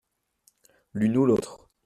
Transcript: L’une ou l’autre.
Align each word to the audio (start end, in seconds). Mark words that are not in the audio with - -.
L’une 0.95 1.15
ou 1.17 1.27
l’autre. 1.27 1.69